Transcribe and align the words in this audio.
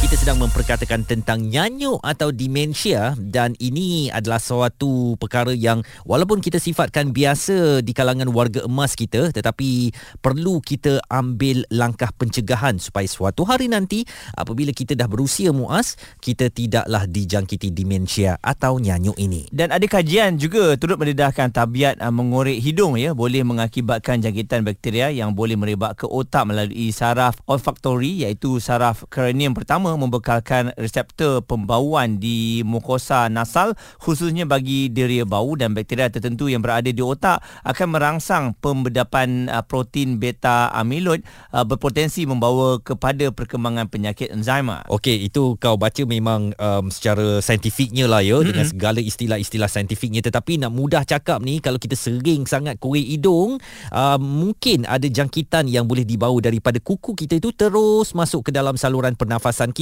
kita 0.00 0.16
sedang 0.16 0.40
memperkatakan 0.40 1.04
tentang 1.04 1.44
nyanyuk 1.44 2.00
atau 2.00 2.32
demensia 2.32 3.12
dan 3.20 3.52
ini 3.60 4.08
adalah 4.08 4.40
suatu 4.40 5.12
perkara 5.20 5.52
yang 5.52 5.84
walaupun 6.08 6.40
kita 6.40 6.56
sifatkan 6.56 7.12
biasa 7.12 7.84
di 7.84 7.92
kalangan 7.92 8.32
warga 8.32 8.64
emas 8.64 8.96
kita 8.96 9.28
tetapi 9.28 9.92
perlu 10.24 10.64
kita 10.64 11.04
ambil 11.12 11.68
langkah 11.68 12.08
pencegahan 12.16 12.80
supaya 12.80 13.04
suatu 13.04 13.44
hari 13.44 13.68
nanti 13.68 14.08
apabila 14.32 14.72
kita 14.72 14.96
dah 14.96 15.04
berusia 15.04 15.52
muas 15.52 16.00
kita 16.24 16.48
tidaklah 16.48 17.04
dijangkiti 17.04 17.68
demensia 17.68 18.40
atau 18.40 18.80
nyanyuk 18.80 19.20
ini. 19.20 19.52
Dan 19.52 19.68
ada 19.68 19.84
kajian 19.84 20.40
juga 20.40 20.80
turut 20.80 20.96
mendedahkan 20.96 21.52
tabiat 21.52 22.00
uh, 22.00 22.08
mengorek 22.08 22.56
hidung 22.56 22.96
ya 22.96 23.12
boleh 23.12 23.44
mengakibatkan 23.44 24.24
jangkitan 24.24 24.64
bakteria 24.64 25.12
yang 25.12 25.36
boleh 25.36 25.60
merebak 25.60 26.00
ke 26.00 26.08
otak 26.08 26.48
melalui 26.48 26.88
saraf 26.88 27.36
olfaktori 27.44 28.24
iaitu 28.24 28.56
saraf 28.64 29.04
kranium 29.12 29.52
pertama 29.52 29.89
pertama 29.90 30.06
membekalkan 30.06 30.70
reseptor 30.78 31.42
pembauan 31.42 32.22
di 32.22 32.62
mukosa 32.62 33.26
nasal 33.26 33.74
khususnya 33.98 34.46
bagi 34.46 34.86
deria 34.86 35.26
bau 35.26 35.58
dan 35.58 35.74
bakteria 35.74 36.06
tertentu 36.06 36.46
yang 36.46 36.62
berada 36.62 36.86
di 36.86 37.02
otak 37.02 37.42
akan 37.66 37.88
merangsang 37.90 38.44
pembedapan 38.62 39.50
uh, 39.50 39.66
protein 39.66 40.22
beta 40.22 40.70
amyloid 40.78 41.26
uh, 41.50 41.66
berpotensi 41.66 42.22
membawa 42.22 42.78
kepada 42.78 43.34
perkembangan 43.34 43.90
penyakit 43.90 44.30
Alzheimer. 44.30 44.86
Okey, 44.86 45.26
itu 45.26 45.58
kau 45.58 45.74
baca 45.74 46.02
memang 46.06 46.54
um, 46.54 46.86
secara 46.86 47.42
saintifiknya 47.42 48.06
lah 48.06 48.22
ya 48.22 48.38
mm-hmm. 48.38 48.46
dengan 48.46 48.66
segala 48.70 49.00
istilah-istilah 49.02 49.66
saintifiknya 49.66 50.22
tetapi 50.22 50.62
nak 50.62 50.70
mudah 50.70 51.02
cakap 51.02 51.42
ni 51.42 51.58
kalau 51.58 51.82
kita 51.82 51.98
sering 51.98 52.46
sangat 52.46 52.78
kuih 52.78 53.02
hidung 53.02 53.58
uh, 53.90 54.18
mungkin 54.22 54.86
ada 54.86 55.10
jangkitan 55.10 55.66
yang 55.66 55.90
boleh 55.90 56.06
dibawa 56.06 56.38
daripada 56.38 56.78
kuku 56.78 57.18
kita 57.18 57.42
itu 57.42 57.50
terus 57.50 58.14
masuk 58.14 58.46
ke 58.46 58.50
dalam 58.54 58.78
saluran 58.78 59.18
pernafasan 59.18 59.72
kita 59.72 59.79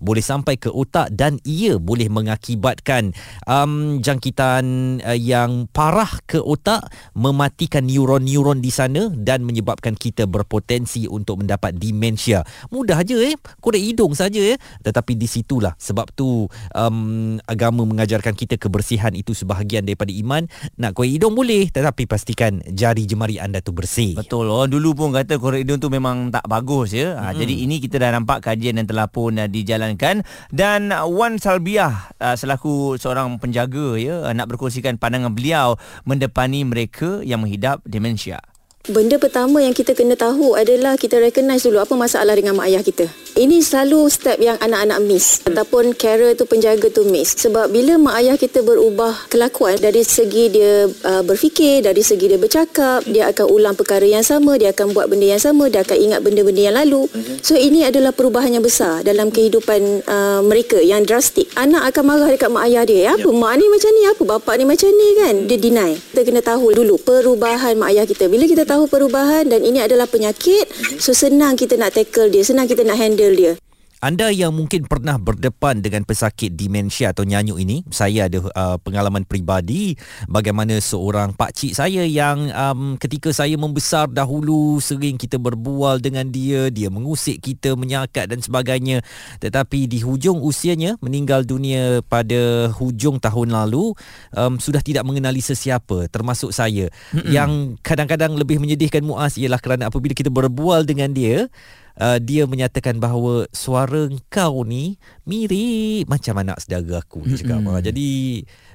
boleh 0.00 0.24
sampai 0.24 0.58
ke 0.58 0.68
otak 0.68 1.12
dan 1.14 1.38
ia 1.46 1.76
boleh 1.80 2.10
mengakibatkan 2.10 3.12
um, 3.46 4.02
jangkitan 4.02 4.64
uh, 5.04 5.16
yang 5.16 5.70
parah 5.70 6.10
ke 6.26 6.40
otak 6.40 6.90
mematikan 7.14 7.86
neuron-neuron 7.86 8.58
di 8.58 8.72
sana 8.72 9.08
dan 9.12 9.44
menyebabkan 9.46 9.94
kita 9.94 10.26
berpotensi 10.26 11.06
untuk 11.06 11.44
mendapat 11.44 11.76
demensia. 11.76 12.42
Mudah 12.72 13.00
aja 13.02 13.16
eh, 13.20 13.36
korek 13.60 13.82
hidung 13.82 14.16
saja 14.16 14.40
eh. 14.40 14.58
Tetapi 14.82 15.14
di 15.14 15.28
situlah 15.28 15.74
sebab 15.76 16.10
tu 16.14 16.46
um, 16.74 17.36
agama 17.46 17.84
mengajarkan 17.86 18.34
kita 18.34 18.56
kebersihan 18.56 19.12
itu 19.14 19.36
sebahagian 19.36 19.86
daripada 19.86 20.10
iman. 20.10 20.46
Nak 20.80 20.96
korek 20.96 21.16
hidung 21.18 21.36
boleh 21.36 21.68
tetapi 21.70 22.08
pastikan 22.08 22.62
jari 22.66 23.06
jemari 23.06 23.38
anda 23.38 23.62
tu 23.62 23.70
bersih. 23.70 24.18
Betul. 24.18 24.48
Oh, 24.50 24.66
dulu 24.66 24.96
pun 24.96 25.08
kata 25.14 25.38
korek 25.38 25.62
hidung 25.62 25.78
tu 25.78 25.88
memang 25.92 26.32
tak 26.32 26.44
bagus 26.46 26.96
ya. 26.96 27.14
Hmm. 27.14 27.22
Ha, 27.30 27.32
jadi 27.36 27.54
ini 27.66 27.78
kita 27.78 28.00
dah 28.00 28.10
nampak 28.16 28.42
kajian 28.42 28.80
yang 28.80 28.88
telah 28.88 29.06
pun 29.06 29.29
uh, 29.38 29.46
dijalankan 29.46 30.26
dan 30.50 30.90
Wan 30.90 31.38
Salbiah 31.38 32.10
uh, 32.18 32.34
selaku 32.34 32.98
seorang 32.98 33.38
penjaga 33.38 33.94
ya 34.00 34.16
nak 34.34 34.50
berkongsikan 34.50 34.98
pandangan 34.98 35.30
beliau 35.30 35.78
mendepani 36.02 36.66
mereka 36.66 37.22
yang 37.22 37.46
menghidap 37.46 37.84
demensia. 37.86 38.49
Benda 38.88 39.20
pertama 39.20 39.60
yang 39.60 39.76
kita 39.76 39.92
kena 39.92 40.16
tahu 40.16 40.56
adalah 40.56 40.96
kita 40.96 41.20
recognize 41.20 41.68
dulu 41.68 41.84
apa 41.84 41.92
masalah 42.00 42.32
dengan 42.32 42.56
mak 42.56 42.64
ayah 42.72 42.80
kita. 42.80 43.04
Ini 43.36 43.60
selalu 43.60 44.08
step 44.08 44.40
yang 44.40 44.56
anak-anak 44.56 45.04
miss 45.04 45.44
hmm. 45.44 45.52
ataupun 45.52 45.92
carer 45.92 46.32
tu 46.32 46.48
penjaga 46.48 46.88
tu 46.88 47.04
miss. 47.04 47.36
Sebab 47.44 47.68
bila 47.68 48.00
mak 48.00 48.24
ayah 48.24 48.40
kita 48.40 48.64
berubah 48.64 49.28
kelakuan 49.28 49.76
dari 49.76 50.00
segi 50.00 50.48
dia 50.48 50.88
uh, 50.88 51.20
berfikir, 51.20 51.84
dari 51.84 52.00
segi 52.00 52.32
dia 52.32 52.40
bercakap, 52.40 53.04
dia 53.04 53.28
akan 53.28 53.52
ulang 53.52 53.76
perkara 53.76 54.08
yang 54.08 54.24
sama, 54.24 54.56
dia 54.56 54.72
akan 54.72 54.96
buat 54.96 55.12
benda 55.12 55.28
yang 55.28 55.44
sama, 55.44 55.68
dia 55.68 55.84
akan 55.84 55.96
ingat 56.00 56.20
benda-benda 56.24 56.62
yang 56.72 56.76
lalu. 56.80 57.04
Hmm. 57.12 57.36
So 57.44 57.60
ini 57.60 57.84
adalah 57.84 58.16
perubahan 58.16 58.48
yang 58.48 58.64
besar 58.64 59.04
dalam 59.04 59.28
kehidupan 59.28 60.08
uh, 60.08 60.40
mereka 60.40 60.80
yang 60.80 61.04
drastik. 61.04 61.52
Anak 61.52 61.84
akan 61.92 62.16
marah 62.16 62.32
dekat 62.32 62.48
mak 62.48 62.64
ayah 62.72 62.88
dia. 62.88 63.12
Apa 63.12 63.28
ya. 63.28 63.36
mak 63.36 63.52
ni 63.60 63.64
macam 63.68 63.90
ni? 63.92 64.02
Apa 64.08 64.22
bapak 64.24 64.54
ni 64.56 64.64
macam 64.64 64.88
ni 64.88 65.08
kan? 65.20 65.34
Dia 65.44 65.58
deny. 65.60 65.92
Kita 66.16 66.20
kena 66.24 66.40
tahu 66.40 66.72
dulu 66.72 66.96
perubahan 66.96 67.76
mak 67.76 67.92
ayah 67.92 68.08
kita. 68.08 68.24
Bila 68.24 68.48
kita 68.48 68.69
tahu 68.70 68.86
perubahan 68.86 69.50
dan 69.50 69.66
ini 69.66 69.82
adalah 69.82 70.06
penyakit, 70.06 70.70
so 71.02 71.10
senang 71.10 71.58
kita 71.58 71.74
nak 71.74 71.98
tackle 71.98 72.30
dia, 72.30 72.46
senang 72.46 72.70
kita 72.70 72.86
nak 72.86 73.02
handle 73.02 73.34
dia. 73.34 73.58
Anda 74.00 74.32
yang 74.32 74.56
mungkin 74.56 74.88
pernah 74.88 75.20
berdepan 75.20 75.84
dengan 75.84 76.08
pesakit 76.08 76.56
demensia 76.56 77.12
atau 77.12 77.20
nyanyuk 77.28 77.60
ini, 77.60 77.84
saya 77.92 78.32
ada 78.32 78.40
uh, 78.40 78.80
pengalaman 78.80 79.28
peribadi 79.28 79.92
bagaimana 80.24 80.80
seorang 80.80 81.36
pak 81.36 81.52
cik 81.52 81.76
saya 81.76 82.08
yang 82.08 82.48
um, 82.56 82.96
ketika 82.96 83.28
saya 83.28 83.60
membesar 83.60 84.08
dahulu 84.08 84.80
sering 84.80 85.20
kita 85.20 85.36
berbual 85.36 86.00
dengan 86.00 86.32
dia, 86.32 86.72
dia 86.72 86.88
mengusik 86.88 87.44
kita, 87.44 87.76
menyakat 87.76 88.32
dan 88.32 88.40
sebagainya. 88.40 89.04
Tetapi 89.36 89.84
di 89.84 90.00
hujung 90.00 90.40
usianya 90.40 90.96
meninggal 91.04 91.44
dunia 91.44 92.00
pada 92.00 92.72
hujung 92.80 93.20
tahun 93.20 93.52
lalu 93.52 93.92
um, 94.32 94.56
sudah 94.56 94.80
tidak 94.80 95.04
mengenali 95.04 95.44
sesiapa 95.44 96.08
termasuk 96.08 96.56
saya. 96.56 96.88
Mm-mm. 97.12 97.28
Yang 97.28 97.76
kadang-kadang 97.84 98.32
lebih 98.32 98.64
menyedihkan 98.64 99.04
Muaz 99.04 99.36
ialah 99.36 99.60
kerana 99.60 99.92
apabila 99.92 100.16
kita 100.16 100.32
berbual 100.32 100.88
dengan 100.88 101.12
dia 101.12 101.52
uh, 101.98 102.18
dia 102.20 102.46
menyatakan 102.46 103.00
bahawa 103.00 103.48
suara 103.50 104.06
kau 104.30 104.62
ni 104.62 105.00
mirip 105.26 106.06
macam 106.06 106.38
anak 106.38 106.60
saudara 106.62 107.02
aku 107.02 107.24
dia 107.26 107.40
cakap. 107.40 107.64
Mm-hmm. 107.64 107.84
Jadi 107.86 108.08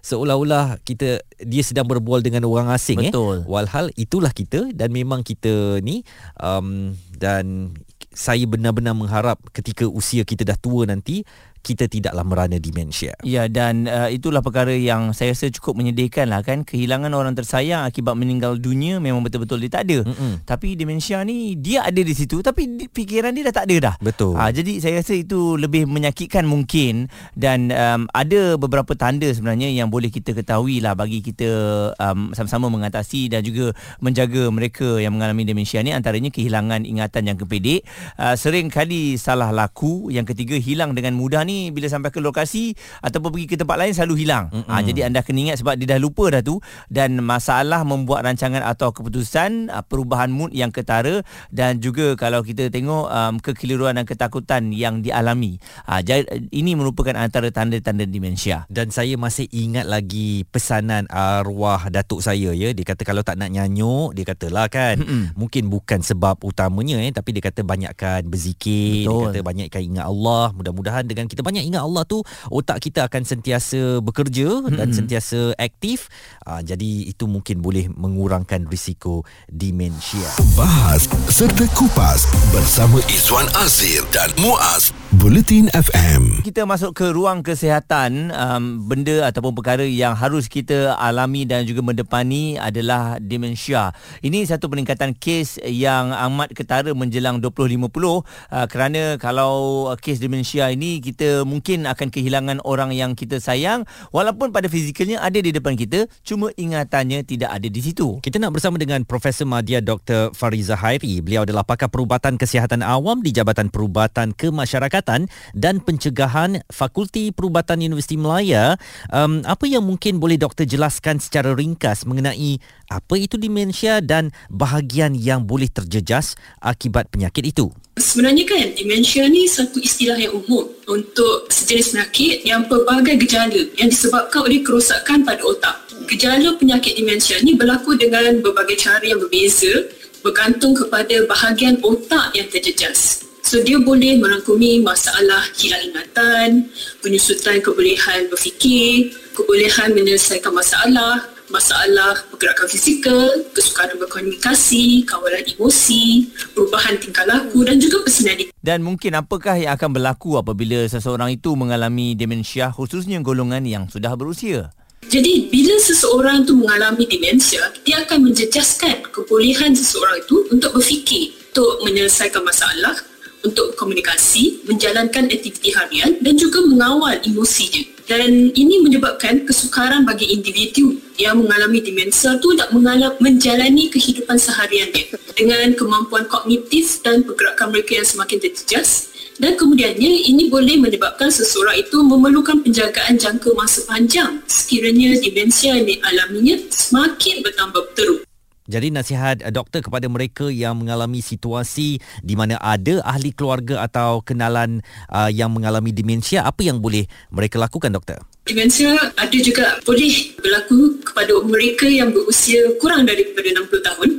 seolah-olah 0.03 0.81
kita 0.83 1.21
dia 1.39 1.63
sedang 1.63 1.87
berbual 1.87 2.19
dengan 2.25 2.43
orang 2.49 2.73
asing 2.73 2.99
eh. 2.99 3.11
Betul. 3.13 3.45
eh. 3.45 3.49
Walhal 3.49 3.93
itulah 3.95 4.33
kita 4.33 4.73
dan 4.73 4.91
memang 4.91 5.23
kita 5.23 5.79
ni 5.79 6.03
um, 6.41 6.97
dan 7.15 7.75
saya 8.15 8.47
benar-benar 8.47 8.95
mengharap 8.95 9.43
ketika 9.51 9.83
usia 9.91 10.23
kita 10.23 10.47
dah 10.47 10.55
tua 10.55 10.87
nanti 10.87 11.27
kita 11.65 11.89
tidaklah 11.89 12.21
merana 12.21 12.61
demensia. 12.61 13.17
Ya 13.25 13.49
dan 13.49 13.89
uh, 13.89 14.13
itulah 14.13 14.45
perkara 14.45 14.77
yang 14.77 15.17
saya 15.17 15.33
rasa 15.33 15.49
cukup 15.49 15.81
menyedihkan 15.81 16.29
lah 16.29 16.45
kan 16.45 16.61
kehilangan 16.61 17.09
orang 17.17 17.33
tersayang 17.33 17.89
akibat 17.89 18.13
meninggal 18.13 18.61
dunia 18.61 19.01
memang 19.01 19.25
betul-betul 19.25 19.65
dia 19.65 19.81
tak 19.81 19.89
ada. 19.89 20.05
Mm-mm. 20.05 20.45
Tapi 20.45 20.77
demensia 20.77 21.25
ni 21.25 21.57
dia 21.57 21.81
ada 21.81 21.97
di 21.97 22.13
situ 22.13 22.45
tapi 22.45 22.85
fikiran 22.93 23.33
dia 23.33 23.49
dah 23.49 23.55
tak 23.57 23.65
ada 23.73 23.77
dah. 23.89 23.95
Betul. 23.97 24.37
Ha, 24.37 24.53
jadi 24.53 24.77
saya 24.77 25.01
rasa 25.01 25.17
itu 25.17 25.57
lebih 25.57 25.89
menyakitkan 25.89 26.45
mungkin 26.45 27.09
dan 27.33 27.73
um, 27.73 28.05
ada 28.13 28.61
beberapa 28.61 28.93
tanda 28.93 29.25
sebenarnya 29.25 29.73
yang 29.73 29.89
boleh 29.89 30.13
kita 30.13 30.37
ketahui 30.37 30.83
lah 30.83 30.93
bagi 30.93 31.25
kita 31.25 31.49
um, 31.97 32.35
sama-sama 32.37 32.69
mengatasi 32.69 33.31
dan 33.31 33.41
juga 33.41 33.71
menjaga 34.03 34.51
mereka 34.53 35.01
yang 35.01 35.17
mengalami 35.17 35.47
demensia 35.47 35.79
ni 35.81 35.95
antaranya 35.95 36.29
kehilangan 36.29 36.83
ingatan 36.83 37.31
yang 37.31 37.37
kepedik, 37.39 37.87
uh, 38.19 38.35
sering 38.35 38.67
kali 38.67 39.15
salah 39.15 39.55
laku, 39.55 40.11
yang 40.11 40.27
ketiga 40.27 40.59
hilang 40.59 40.91
dengan 40.91 41.15
mudah 41.15 41.47
ni 41.47 41.54
bila 41.71 41.87
sampai 41.87 42.09
ke 42.11 42.19
lokasi 42.19 42.75
ataupun 43.01 43.35
pergi 43.35 43.47
ke 43.51 43.55
tempat 43.59 43.77
lain 43.77 43.93
selalu 43.95 44.15
hilang. 44.25 44.51
Mm-hmm. 44.51 44.71
Ha, 44.71 44.81
jadi 44.83 44.99
anda 45.07 45.19
kena 45.21 45.39
ingat 45.49 45.57
sebab 45.63 45.73
dia 45.79 45.95
dah 45.95 45.99
lupa 46.01 46.27
dah 46.33 46.41
tu 46.41 46.59
dan 46.91 47.17
masalah 47.21 47.85
membuat 47.85 48.25
rancangan 48.25 48.65
atau 48.65 48.91
keputusan 48.91 49.69
uh, 49.71 49.83
perubahan 49.85 50.33
mood 50.33 50.51
yang 50.51 50.73
ketara 50.73 51.21
dan 51.53 51.79
juga 51.79 52.17
kalau 52.17 52.41
kita 52.41 52.67
tengok 52.73 53.05
um, 53.07 53.33
kekeliruan 53.39 53.95
dan 53.95 54.05
ketakutan 54.09 54.73
yang 54.73 55.05
dialami. 55.05 55.61
Ha, 55.85 56.01
jadi, 56.01 56.25
ini 56.49 56.73
merupakan 56.73 57.13
antara 57.15 57.53
tanda-tanda 57.53 58.03
demensia. 58.09 58.65
Dan 58.67 58.89
saya 58.89 59.15
masih 59.15 59.45
ingat 59.53 59.85
lagi 59.85 60.43
pesanan 60.49 61.05
arwah 61.07 61.87
datuk 61.93 62.25
saya 62.25 62.51
ya. 62.51 62.73
Dia 62.73 62.85
kata 62.85 63.05
kalau 63.05 63.21
tak 63.21 63.37
nak 63.37 63.53
nyanyuk, 63.53 64.17
dia 64.17 64.25
katalah 64.25 64.67
kan. 64.67 64.97
Mm-hmm. 64.97 65.37
Mungkin 65.37 65.63
bukan 65.69 65.99
sebab 66.01 66.41
utamanya 66.41 66.97
eh 67.05 67.13
tapi 67.13 67.37
dia 67.37 67.43
kata 67.45 67.61
banyakkan 67.61 68.25
berzikir, 68.25 69.05
Betul. 69.05 69.13
dia 69.13 69.25
kata 69.29 69.39
banyakkan 69.45 69.81
ingat 69.85 70.05
Allah. 70.09 70.49
Mudah-mudahan 70.57 71.05
dengan 71.05 71.29
kita 71.29 71.44
banyak 71.45 71.69
ingat 71.69 71.85
Allah 71.85 72.01
tu 72.09 72.25
otak 72.49 72.81
kita 72.81 73.05
akan 73.05 73.21
sentiasa 73.21 74.01
bekerja 74.01 74.65
hmm. 74.65 74.73
dan 74.73 74.89
sentiasa 74.89 75.53
aktif. 75.61 76.09
Uh, 76.41 76.65
jadi 76.65 77.13
itu 77.13 77.29
mungkin 77.29 77.61
boleh 77.61 77.85
mengurangkan 77.93 78.65
risiko 78.65 79.21
demensia 79.45 80.25
bahas 80.57 81.05
serta 81.29 81.69
kupas 81.77 82.25
bersama 82.49 82.97
Izwan 83.13 83.45
Azir 83.61 84.01
dan 84.09 84.33
Muaz 84.41 84.89
Bulletin 85.15 85.71
FM 85.71 86.43
kita 86.43 86.67
masuk 86.67 86.91
ke 86.91 87.07
ruang 87.15 87.39
kesihatan 87.39 88.35
um, 88.35 88.83
benda 88.83 89.23
ataupun 89.31 89.55
perkara 89.55 89.87
yang 89.87 90.11
harus 90.11 90.51
kita 90.51 90.91
alami 90.99 91.47
dan 91.47 91.63
juga 91.63 91.79
mendepani 91.79 92.59
adalah 92.59 93.15
demensia 93.23 93.95
ini 94.19 94.43
satu 94.43 94.67
peningkatan 94.67 95.15
kes 95.15 95.63
yang 95.63 96.11
amat 96.11 96.51
ketara 96.51 96.91
menjelang 96.91 97.39
2050 97.39 97.87
uh, 97.87 98.19
kerana 98.67 99.15
kalau 99.15 99.87
kes 99.95 100.19
demensia 100.19 100.67
ini 100.75 100.99
kita 100.99 101.47
mungkin 101.47 101.87
akan 101.87 102.11
kehilangan 102.11 102.59
orang 102.67 102.91
yang 102.91 103.15
kita 103.15 103.39
sayang 103.39 103.87
walaupun 104.11 104.51
pada 104.51 104.67
fizikalnya 104.67 105.23
ada 105.23 105.39
di 105.39 105.55
depan 105.55 105.79
kita 105.79 106.11
cuma 106.27 106.51
ingatannya 106.59 107.23
tidak 107.23 107.55
ada 107.55 107.67
di 107.71 107.79
situ. 107.79 108.19
Kita 108.19 108.35
nak 108.35 108.51
bersama 108.51 108.75
dengan 108.75 109.07
Profesor 109.07 109.47
Madya 109.47 109.79
Dr. 109.79 110.35
Fariza 110.35 110.75
Hairi. 110.75 111.23
Beliau 111.23 111.47
adalah 111.47 111.63
pakar 111.63 111.87
perubatan 111.87 112.35
kesihatan 112.35 112.83
awam 112.83 113.23
di 113.23 113.31
Jabatan 113.31 113.71
Perubatan 113.71 114.35
Kemasyarakatan 114.35 115.04
Kesihatan 115.05 115.29
dan 115.53 115.77
Pencegahan 115.85 116.65
Fakulti 116.73 117.29
Perubatan 117.29 117.77
Universiti 117.85 118.17
Melaya. 118.17 118.73
Um, 119.13 119.45
apa 119.45 119.69
yang 119.69 119.85
mungkin 119.85 120.17
boleh 120.17 120.41
doktor 120.41 120.65
jelaskan 120.65 121.21
secara 121.21 121.53
ringkas 121.53 122.09
mengenai 122.09 122.57
apa 122.89 123.13
itu 123.13 123.37
demensia 123.37 124.01
dan 124.01 124.33
bahagian 124.49 125.13
yang 125.13 125.45
boleh 125.45 125.69
terjejas 125.69 126.33
akibat 126.57 127.13
penyakit 127.13 127.45
itu? 127.45 127.69
Sebenarnya 128.01 128.43
kan 128.49 128.73
demensia 128.73 129.29
ni 129.29 129.45
satu 129.45 129.77
istilah 129.77 130.17
yang 130.17 130.33
umum 130.35 130.67
untuk 130.89 131.47
sejenis 131.53 131.95
penyakit 131.95 132.37
yang 132.43 132.65
pelbagai 132.65 133.21
gejala 133.23 133.61
yang 133.77 133.87
disebabkan 133.93 134.41
oleh 134.41 134.65
kerosakan 134.65 135.21
pada 135.21 135.45
otak. 135.45 135.85
Gejala 136.09 136.57
penyakit 136.57 136.97
demensia 136.97 137.39
ni 137.45 137.53
berlaku 137.53 137.95
dengan 137.95 138.41
berbagai 138.41 138.81
cara 138.81 139.05
yang 139.05 139.21
berbeza 139.21 139.85
bergantung 140.25 140.73
kepada 140.73 141.21
bahagian 141.29 141.77
otak 141.85 142.33
yang 142.33 142.49
terjejas. 142.49 143.25
So 143.45 143.61
dia 143.61 143.77
boleh 143.77 144.17
merangkumi 144.17 144.81
masalah 144.81 145.45
hilang 145.53 145.93
ingatan, 145.93 146.65
penyusutan 147.05 147.61
kebolehan 147.61 148.25
berfikir, 148.25 149.13
kebolehan 149.37 149.93
menyelesaikan 149.93 150.49
masalah, 150.49 151.21
masalah 151.53 152.25
pergerakan 152.33 152.65
fizikal, 152.65 153.29
kesukaran 153.53 154.01
berkomunikasi, 154.01 155.05
kawalan 155.05 155.45
emosi, 155.45 156.33
perubahan 156.57 156.97
tingkah 156.97 157.21
laku 157.29 157.61
dan 157.61 157.77
juga 157.77 158.01
personaliti. 158.01 158.49
Dan 158.65 158.81
mungkin 158.81 159.13
apakah 159.13 159.61
yang 159.61 159.77
akan 159.77 159.93
berlaku 159.93 160.41
apabila 160.41 160.81
seseorang 160.89 161.37
itu 161.37 161.53
mengalami 161.53 162.17
demensia 162.17 162.73
khususnya 162.73 163.21
golongan 163.21 163.61
yang 163.61 163.85
sudah 163.85 164.17
berusia? 164.17 164.73
Jadi 165.05 165.53
bila 165.53 165.77
seseorang 165.77 166.49
itu 166.49 166.57
mengalami 166.57 167.05
demensia, 167.05 167.61
dia 167.85 168.01
akan 168.01 168.25
menjejaskan 168.25 169.05
kebolehan 169.13 169.77
seseorang 169.77 170.17
itu 170.17 170.49
untuk 170.49 170.81
berfikir, 170.81 171.29
untuk 171.53 171.85
menyelesaikan 171.85 172.41
masalah, 172.41 172.97
untuk 173.45 173.77
komunikasi, 173.77 174.65
menjalankan 174.65 175.29
aktiviti 175.29 175.69
harian 175.77 176.17
dan 176.19 176.33
juga 176.35 176.65
mengawal 176.65 177.21
emosinya. 177.21 177.85
Dan 178.05 178.53
ini 178.53 178.85
menyebabkan 178.85 179.49
kesukaran 179.49 180.05
bagi 180.05 180.29
individu 180.29 181.01
yang 181.17 181.41
mengalami 181.41 181.81
demensia 181.81 182.37
itu 182.37 182.53
tak 182.53 182.69
mengalami, 182.69 183.17
menjalani 183.17 183.89
kehidupan 183.89 184.37
sehariannya 184.37 185.13
dengan 185.33 185.73
kemampuan 185.73 186.29
kognitif 186.29 187.01
dan 187.01 187.25
pergerakan 187.25 187.73
mereka 187.73 187.97
yang 187.97 188.05
semakin 188.05 188.37
terjejas 188.37 189.15
dan 189.35 189.59
kemudiannya 189.59 190.31
ini 190.31 190.47
boleh 190.47 190.79
menyebabkan 190.79 191.27
seseorang 191.27 191.83
itu 191.83 191.99
memerlukan 191.99 192.63
penjagaan 192.63 193.19
jangka 193.19 193.51
masa 193.51 193.83
panjang 193.83 194.39
sekiranya 194.47 195.19
demensia 195.19 195.75
yang 195.75 195.83
dialaminya 195.83 196.55
semakin 196.71 197.43
bertambah 197.43 197.83
teruk. 197.99 198.23
Jadi 198.65 198.89
nasihat 198.89 199.45
uh, 199.45 199.53
doktor 199.53 199.85
kepada 199.85 200.09
mereka 200.09 200.49
yang 200.49 200.81
mengalami 200.81 201.21
situasi 201.21 202.01
di 202.25 202.33
mana 202.33 202.57
ada 202.57 203.01
ahli 203.05 203.29
keluarga 203.29 203.85
atau 203.85 204.25
kenalan 204.25 204.81
uh, 205.13 205.29
yang 205.29 205.53
mengalami 205.53 205.93
demensia, 205.93 206.41
apa 206.41 206.65
yang 206.65 206.81
boleh 206.81 207.05
mereka 207.29 207.61
lakukan 207.61 207.93
doktor? 207.93 208.34
Demensia 208.45 208.93
ada 209.17 209.37
juga 209.41 209.81
boleh 209.81 210.37
berlaku 210.37 211.01
kepada 211.01 211.33
mereka 211.49 211.89
yang 211.89 212.13
berusia 212.13 212.61
kurang 212.77 213.09
daripada 213.09 213.49
60 213.49 213.73
tahun. 213.81 214.09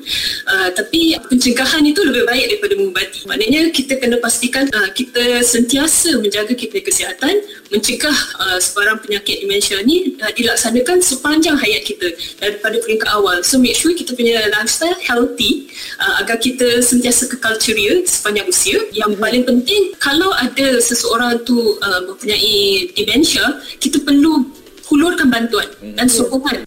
Uh, 0.50 0.68
tapi 0.74 1.14
pencegahan 1.30 1.86
itu 1.86 2.02
lebih 2.02 2.26
baik 2.26 2.50
daripada 2.50 2.74
mengubati. 2.74 3.22
Maknanya 3.30 3.70
kita 3.70 4.02
kena 4.02 4.18
pastikan 4.18 4.66
uh, 4.74 4.90
kita 4.90 5.46
sentiasa 5.46 6.18
menjaga 6.18 6.58
kita 6.58 6.82
kesihatan, 6.82 7.38
mencegah 7.70 8.18
uh, 8.42 8.58
sebarang 8.58 8.98
penyakit 8.98 9.46
demensia 9.46 9.78
ni 9.86 10.18
uh, 10.18 10.32
dilaksanakan 10.34 10.98
sepanjang 10.98 11.54
hayat 11.54 11.86
kita 11.86 12.10
daripada 12.42 12.82
peringkat 12.82 13.06
awal. 13.14 13.46
So 13.46 13.62
make 13.62 13.78
sure 13.78 13.94
kita 13.94 14.10
punya 14.18 14.42
lifestyle 14.50 14.98
healthy 15.06 15.70
uh, 16.02 16.26
agar 16.26 16.42
kita 16.42 16.82
sentiasa 16.82 17.30
kekal 17.30 17.62
ceria 17.62 18.02
sepanjang 18.02 18.50
usia. 18.50 18.82
Yang 18.90 19.22
paling 19.22 19.46
penting 19.46 19.94
kalau 20.02 20.34
ada 20.34 20.82
seseorang 20.82 21.46
tu 21.46 21.78
uh, 21.78 22.00
mempunyai 22.10 22.90
demensia, 22.98 23.62
kita 23.78 24.02
perlu 24.02 24.15
perlu 24.16 24.48
hulurkan 24.88 25.28
bantuan 25.28 25.68
dan 25.92 26.08
sokongan 26.08 26.64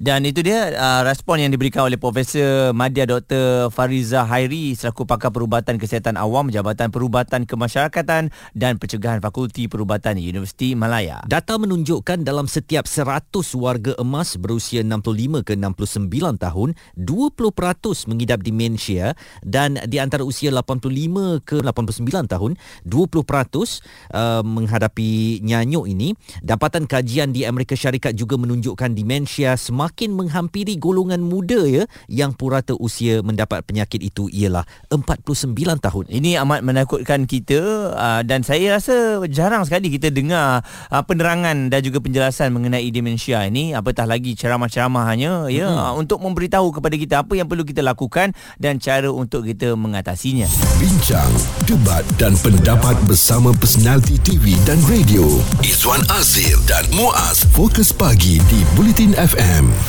dan 0.00 0.24
itu 0.24 0.40
dia 0.40 0.72
uh, 0.72 1.04
respon 1.04 1.44
yang 1.44 1.52
diberikan 1.52 1.84
oleh 1.84 2.00
Profesor 2.00 2.72
Madya 2.72 3.04
Dr. 3.04 3.68
Fariza 3.68 4.24
Hairi 4.24 4.72
selaku 4.72 5.04
pakar 5.04 5.28
perubatan 5.28 5.76
kesihatan 5.76 6.16
awam 6.16 6.48
Jabatan 6.48 6.88
Perubatan 6.88 7.44
Kemasyarakatan 7.44 8.32
dan 8.56 8.72
Pencegahan 8.80 9.20
Fakulti 9.20 9.68
Perubatan 9.68 10.16
Universiti 10.16 10.72
Malaya. 10.72 11.20
Data 11.28 11.60
menunjukkan 11.60 12.24
dalam 12.24 12.48
setiap 12.48 12.88
100 12.88 13.28
warga 13.60 13.92
emas 14.00 14.40
berusia 14.40 14.80
65 14.80 15.44
ke 15.44 15.52
69 15.52 16.08
tahun, 16.40 16.68
20% 16.96 18.08
mengidap 18.08 18.40
demensia 18.40 19.12
dan 19.44 19.84
di 19.84 20.00
antara 20.00 20.24
usia 20.24 20.48
85 20.48 21.44
ke 21.44 21.60
89 21.60 22.08
tahun, 22.24 22.56
20% 22.88 23.20
uh, 24.16 24.40
menghadapi 24.48 25.44
nyanyuk 25.44 25.84
ini. 25.92 26.16
Dapatan 26.40 26.88
kajian 26.88 27.36
di 27.36 27.44
Amerika 27.44 27.76
Syarikat 27.76 28.16
juga 28.16 28.40
menunjukkan 28.40 28.96
demensia 28.96 29.60
semakin 29.60 29.89
semakin 29.90 30.14
menghampiri 30.14 30.78
golongan 30.78 31.18
muda 31.18 31.66
ya 31.66 31.82
yang 32.06 32.30
purata 32.30 32.78
usia 32.78 33.26
mendapat 33.26 33.66
penyakit 33.66 33.98
itu 33.98 34.30
ialah 34.30 34.62
49 34.86 35.50
tahun. 35.82 36.04
Ini 36.06 36.38
amat 36.46 36.62
menakutkan 36.62 37.26
kita 37.26 37.90
uh, 37.90 38.22
dan 38.22 38.46
saya 38.46 38.78
rasa 38.78 39.18
jarang 39.26 39.66
sekali 39.66 39.90
kita 39.90 40.14
dengar 40.14 40.62
uh, 40.94 41.02
penerangan 41.02 41.74
dan 41.74 41.80
juga 41.82 41.98
penjelasan 41.98 42.54
mengenai 42.54 42.86
demensia 42.94 43.42
ini 43.50 43.74
apatah 43.74 44.06
lagi 44.06 44.38
ceramah-ceramahnya 44.38 45.50
ya 45.50 45.66
hmm. 45.66 45.98
untuk 45.98 46.22
memberitahu 46.22 46.70
kepada 46.78 46.94
kita 46.94 47.14
apa 47.26 47.34
yang 47.34 47.50
perlu 47.50 47.66
kita 47.66 47.82
lakukan 47.82 48.30
dan 48.62 48.78
cara 48.78 49.10
untuk 49.10 49.42
kita 49.42 49.74
mengatasinya. 49.74 50.46
Bincang, 50.78 51.34
debat 51.66 52.06
dan 52.14 52.38
pendapat 52.38 52.94
bersama 53.10 53.50
personaliti 53.58 54.22
TV 54.22 54.54
dan 54.62 54.78
radio 54.86 55.26
Izwan 55.66 56.06
Azir 56.14 56.54
dan 56.70 56.86
Muaz 56.94 57.42
Fokus 57.50 57.90
Pagi 57.90 58.38
di 58.46 58.62
Bulletin 58.78 59.18
FM. 59.18 59.79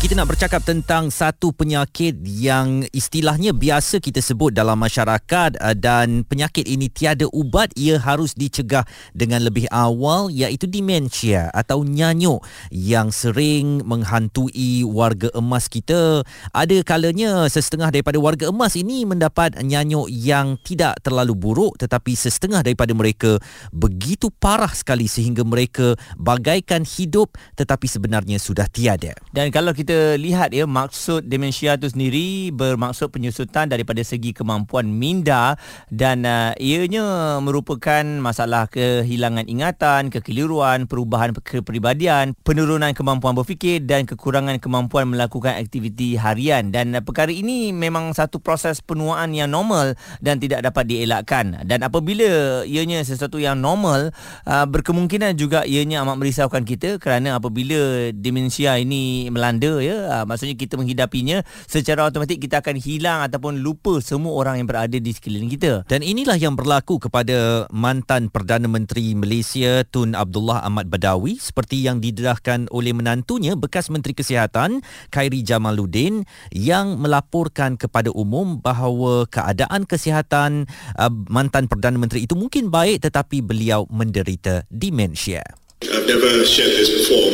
Kita 0.00 0.16
nak 0.16 0.32
bercakap 0.32 0.64
tentang 0.64 1.12
satu 1.12 1.52
penyakit 1.52 2.24
yang 2.24 2.88
istilahnya 2.88 3.52
biasa 3.52 4.00
kita 4.00 4.24
sebut 4.24 4.48
dalam 4.48 4.80
masyarakat 4.80 5.60
uh, 5.60 5.76
dan 5.76 6.24
penyakit 6.24 6.64
ini 6.64 6.88
tiada 6.88 7.28
ubat 7.28 7.68
ia 7.76 8.00
harus 8.00 8.32
dicegah 8.32 8.80
dengan 9.12 9.44
lebih 9.44 9.68
awal 9.68 10.32
iaitu 10.32 10.64
demensia 10.64 11.52
atau 11.52 11.84
nyanyuk 11.84 12.40
yang 12.72 13.12
sering 13.12 13.84
menghantui 13.84 14.88
warga 14.88 15.28
emas 15.36 15.68
kita. 15.68 16.24
Ada 16.56 16.80
kalanya 16.80 17.44
sesetengah 17.52 17.92
daripada 17.92 18.16
warga 18.16 18.48
emas 18.48 18.80
ini 18.80 19.04
mendapat 19.04 19.60
nyanyuk 19.60 20.08
yang 20.08 20.56
tidak 20.64 20.96
terlalu 21.04 21.36
buruk 21.36 21.76
tetapi 21.76 22.16
sesetengah 22.16 22.64
daripada 22.64 22.96
mereka 22.96 23.36
begitu 23.68 24.32
parah 24.32 24.72
sekali 24.72 25.04
sehingga 25.04 25.44
mereka 25.44 25.92
bagaikan 26.16 26.88
hidup 26.88 27.36
tetapi 27.52 27.84
sebenarnya 27.84 28.40
sudah 28.40 28.64
tiada. 28.64 29.12
Dan 29.36 29.52
kalau 29.52 29.76
kita 29.76 29.89
kita 29.90 30.22
lihat 30.22 30.54
ya 30.54 30.70
maksud 30.70 31.26
demensia 31.26 31.74
itu 31.74 31.90
sendiri 31.90 32.54
bermaksud 32.54 33.10
penyusutan 33.10 33.66
daripada 33.66 33.98
segi 34.06 34.30
kemampuan 34.30 34.86
minda 34.86 35.58
dan 35.90 36.22
uh, 36.22 36.54
ianya 36.62 37.42
merupakan 37.42 38.06
masalah 38.22 38.70
kehilangan 38.70 39.50
ingatan, 39.50 40.14
kekeliruan, 40.14 40.86
perubahan 40.86 41.34
kepribadian, 41.34 42.38
penurunan 42.46 42.94
kemampuan 42.94 43.34
berfikir 43.34 43.82
dan 43.82 44.06
kekurangan 44.06 44.62
kemampuan 44.62 45.10
melakukan 45.10 45.58
aktiviti 45.58 46.14
harian. 46.14 46.70
Dan 46.70 46.94
uh, 46.94 47.02
perkara 47.02 47.34
ini 47.34 47.74
memang 47.74 48.14
satu 48.14 48.38
proses 48.38 48.78
penuaan 48.78 49.34
yang 49.34 49.50
normal 49.50 49.98
dan 50.22 50.38
tidak 50.38 50.70
dapat 50.70 50.86
dielakkan. 50.86 51.66
Dan 51.66 51.82
apabila 51.82 52.62
ianya 52.62 53.02
sesuatu 53.02 53.42
yang 53.42 53.58
normal 53.58 54.14
uh, 54.46 54.70
berkemungkinan 54.70 55.34
juga 55.34 55.66
ianya 55.66 56.06
amat 56.06 56.14
merisaukan 56.14 56.62
kita 56.62 57.02
kerana 57.02 57.42
apabila 57.42 58.14
demensia 58.14 58.78
ini 58.78 59.26
melanda 59.34 59.79
ya. 59.80 59.96
Uh, 60.20 60.24
maksudnya 60.28 60.56
kita 60.56 60.78
menghidapinya 60.78 61.42
secara 61.66 62.06
automatik 62.06 62.40
kita 62.40 62.60
akan 62.60 62.76
hilang 62.78 63.24
ataupun 63.26 63.60
lupa 63.60 63.98
semua 64.04 64.36
orang 64.36 64.62
yang 64.62 64.68
berada 64.68 64.96
di 64.96 65.10
sekeliling 65.12 65.50
kita. 65.50 65.84
Dan 65.88 66.04
inilah 66.04 66.36
yang 66.36 66.54
berlaku 66.54 67.00
kepada 67.00 67.68
mantan 67.72 68.28
Perdana 68.30 68.68
Menteri 68.68 69.12
Malaysia 69.16 69.82
Tun 69.88 70.14
Abdullah 70.14 70.62
Ahmad 70.62 70.88
Badawi 70.88 71.40
seperti 71.40 71.84
yang 71.84 71.98
didedahkan 71.98 72.68
oleh 72.70 72.92
menantunya 72.94 73.56
bekas 73.58 73.88
Menteri 73.88 74.14
Kesihatan 74.16 74.84
Khairi 75.10 75.42
Jamaluddin 75.42 76.24
yang 76.52 77.00
melaporkan 77.00 77.80
kepada 77.80 78.12
umum 78.12 78.60
bahawa 78.60 79.24
keadaan 79.26 79.88
kesihatan 79.88 80.68
uh, 80.96 81.12
mantan 81.28 81.66
Perdana 81.66 81.96
Menteri 81.96 82.28
itu 82.28 82.36
mungkin 82.36 82.68
baik 82.68 83.04
tetapi 83.08 83.40
beliau 83.40 83.88
menderita 83.90 84.64
demensia. 84.70 85.42
I've 85.82 86.04
never 86.04 86.44
shared 86.44 86.76
this 86.76 86.92
before. 86.92 87.32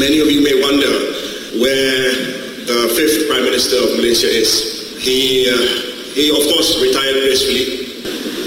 Many 0.00 0.24
of 0.24 0.28
you 0.32 0.40
may 0.40 0.56
wonder 0.64 1.31
where 1.60 2.12
the 2.64 2.92
fifth 2.96 3.28
Prime 3.28 3.44
Minister 3.44 3.76
of 3.76 3.96
Malaysia 3.96 4.28
is. 4.28 4.96
He, 4.98 5.50
uh, 5.50 5.56
he 6.14 6.30
of 6.30 6.44
course, 6.52 6.80
retired 6.80 7.18
gracefully. 7.20 7.90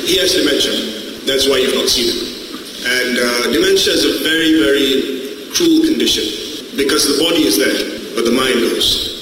He 0.08 0.18
has 0.20 0.34
dementia. 0.34 1.26
That's 1.26 1.50
why 1.50 1.58
you've 1.58 1.76
not 1.76 1.90
seen 1.90 2.10
him. 2.10 2.36
And 2.86 3.18
uh, 3.18 3.52
dementia 3.52 3.94
is 3.94 4.06
a 4.06 4.24
very, 4.24 4.62
very 4.62 5.50
cruel 5.52 5.84
condition 5.86 6.78
because 6.78 7.06
the 7.06 7.24
body 7.24 7.44
is 7.44 7.58
there, 7.58 8.16
but 8.16 8.26
the 8.26 8.32
mind 8.32 8.62
goes. 8.62 9.15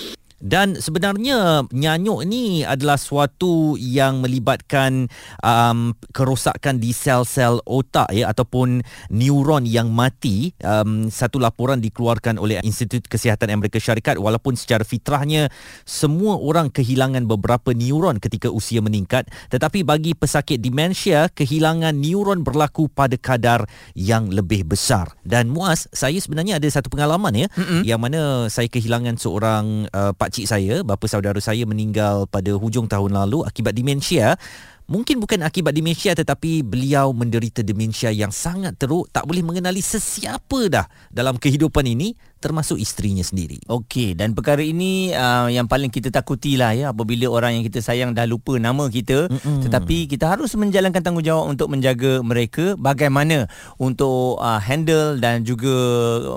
Dan 0.53 0.77
sebenarnya 0.77 1.65
nyanyuk 1.73 2.29
ni 2.29 2.61
adalah 2.61 3.01
suatu 3.01 3.73
yang 3.73 4.21
melibatkan 4.21 5.09
um, 5.41 5.97
kerosakan 6.13 6.77
di 6.77 6.93
sel-sel 6.93 7.57
otak 7.65 8.13
ya 8.13 8.29
ataupun 8.29 8.85
neuron 9.09 9.65
yang 9.65 9.89
mati. 9.89 10.53
Um, 10.61 11.09
satu 11.09 11.41
laporan 11.41 11.81
dikeluarkan 11.81 12.37
oleh 12.37 12.61
Institut 12.61 13.09
Kesihatan 13.09 13.49
Amerika 13.49 13.81
Syarikat 13.81 14.21
walaupun 14.21 14.53
secara 14.53 14.85
fitrahnya 14.85 15.49
semua 15.89 16.37
orang 16.37 16.69
kehilangan 16.69 17.25
beberapa 17.25 17.73
neuron 17.73 18.21
ketika 18.21 18.53
usia 18.53 18.77
meningkat 18.77 19.25
tetapi 19.49 19.81
bagi 19.81 20.13
pesakit 20.13 20.61
demensia 20.61 21.33
kehilangan 21.33 21.97
neuron 21.97 22.45
berlaku 22.45 22.93
pada 22.93 23.17
kadar 23.17 23.65
yang 23.97 24.29
lebih 24.29 24.69
besar. 24.69 25.17
Dan 25.25 25.49
Muaz, 25.49 25.89
saya 25.89 26.21
sebenarnya 26.21 26.61
ada 26.61 26.69
satu 26.69 26.93
pengalaman 26.93 27.33
ya 27.33 27.47
Mm-mm. 27.57 27.81
yang 27.81 27.97
mana 27.97 28.45
saya 28.53 28.69
kehilangan 28.69 29.17
seorang 29.17 29.89
uh, 29.89 30.13
pak 30.13 30.42
cik 30.43 30.51
saya, 30.51 30.75
bapa 30.83 31.07
saudara 31.07 31.39
saya 31.39 31.63
meninggal 31.63 32.27
pada 32.27 32.51
hujung 32.59 32.91
tahun 32.91 33.15
lalu 33.15 33.47
akibat 33.47 33.71
demensia. 33.71 34.35
Mungkin 34.83 35.23
bukan 35.23 35.47
akibat 35.47 35.71
demensia 35.71 36.11
tetapi 36.11 36.59
beliau 36.59 37.15
menderita 37.15 37.63
demensia 37.63 38.11
yang 38.11 38.35
sangat 38.35 38.75
teruk, 38.75 39.07
tak 39.15 39.23
boleh 39.23 39.39
mengenali 39.39 39.79
sesiapa 39.79 40.67
dah 40.67 40.83
dalam 41.07 41.39
kehidupan 41.39 41.87
ini 41.87 42.11
termasuk 42.43 42.75
isterinya 42.75 43.23
sendiri. 43.23 43.63
Okey 43.71 44.19
dan 44.19 44.35
perkara 44.35 44.59
ini 44.59 45.15
uh, 45.15 45.47
yang 45.47 45.71
paling 45.71 45.87
kita 45.87 46.11
takuti 46.11 46.59
lah 46.59 46.75
ya 46.75 46.91
apabila 46.91 47.31
orang 47.31 47.55
yang 47.55 47.63
kita 47.63 47.79
sayang 47.79 48.11
dah 48.11 48.27
lupa 48.27 48.59
nama 48.59 48.91
kita 48.91 49.31
Mm-mm. 49.31 49.63
tetapi 49.63 50.11
kita 50.11 50.27
harus 50.27 50.51
menjalankan 50.59 50.99
tanggungjawab 50.99 51.47
untuk 51.47 51.71
menjaga 51.71 52.19
mereka 52.19 52.75
bagaimana 52.75 53.47
untuk 53.79 54.41
uh, 54.43 54.59
handle 54.59 55.21
dan 55.21 55.47
juga 55.47 55.71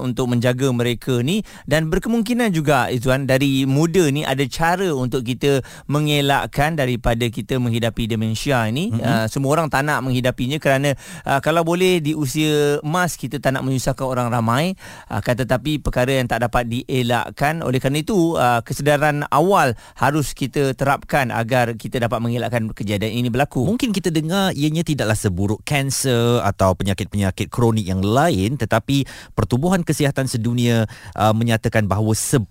untuk 0.04 0.30
menjaga 0.30 0.70
mereka 0.70 1.18
ni 1.24 1.42
dan 1.66 1.90
berkemungkinan 1.90 2.54
juga 2.54 2.86
Izwan 2.92 3.26
dari 3.26 3.66
muda 3.66 4.06
ni 4.12 4.22
ada 4.22 4.46
cara 4.46 4.94
untuk 4.94 5.26
kita 5.26 5.64
mengelakkan 5.90 6.78
daripada 6.78 7.26
kita 7.26 7.58
menghidapi 7.58 8.06
demensia 8.06 8.68
mm-hmm. 8.68 9.02
uh, 9.02 9.26
semua 9.26 9.58
orang 9.58 9.66
tak 9.66 9.82
nak 9.82 10.04
menghidapinya 10.06 10.62
kerana 10.62 10.94
uh, 11.26 11.40
kalau 11.42 11.66
boleh 11.66 11.98
di 11.98 12.14
usia 12.14 12.78
emas 12.84 13.18
kita 13.18 13.40
tak 13.42 13.56
nak 13.56 13.64
menyusahkan 13.66 14.06
orang 14.06 14.28
ramai 14.30 14.76
uh, 15.10 15.18
kata 15.18 15.48
tapi 15.48 15.80
perkara 15.96 16.20
yang 16.20 16.28
tak 16.28 16.44
dapat 16.44 16.68
dielakkan. 16.68 17.64
Oleh 17.64 17.80
kerana 17.80 18.04
itu 18.04 18.36
uh, 18.36 18.60
kesedaran 18.60 19.24
awal 19.32 19.72
harus 19.96 20.36
kita 20.36 20.76
terapkan 20.76 21.32
agar 21.32 21.72
kita 21.72 21.96
dapat 21.96 22.20
mengelakkan 22.20 22.68
kejadian 22.76 23.16
ini 23.16 23.32
berlaku. 23.32 23.64
Mungkin 23.64 23.96
kita 23.96 24.12
dengar 24.12 24.52
ianya 24.52 24.84
tidaklah 24.84 25.16
seburuk 25.16 25.64
kanser 25.64 26.44
atau 26.44 26.76
penyakit-penyakit 26.76 27.48
kronik 27.48 27.88
yang 27.88 28.04
lain 28.04 28.60
tetapi 28.60 29.08
pertubuhan 29.32 29.80
kesihatan 29.80 30.28
sedunia 30.28 30.84
uh, 31.16 31.32
menyatakan 31.32 31.88
bahawa 31.88 32.12
10 32.12 32.44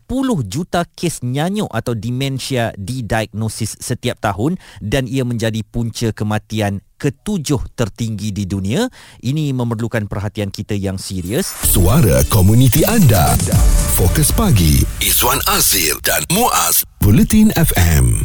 juta 0.50 0.82
kes 0.98 1.22
nyanyuk 1.22 1.70
atau 1.70 1.94
demensia 1.94 2.74
didiagnosis 2.82 3.78
setiap 3.78 4.18
tahun 4.26 4.58
dan 4.82 5.06
ia 5.06 5.22
menjadi 5.22 5.62
punca 5.62 6.10
kematian 6.10 6.82
ketujuh 6.96 7.76
tertinggi 7.76 8.32
di 8.32 8.48
dunia. 8.48 8.88
Ini 9.20 9.52
memerlukan 9.52 10.08
perhatian 10.08 10.50
kita 10.50 10.74
yang 10.80 10.96
serius. 10.96 11.52
Suara 11.68 12.24
komuniti 12.32 12.88
anda. 12.88 13.36
Fokus 13.96 14.32
pagi 14.32 14.84
Izwan 15.04 15.40
Azir 15.52 16.00
dan 16.04 16.24
Muaz 16.32 16.88
Bulletin 17.04 17.52
FM. 17.56 18.24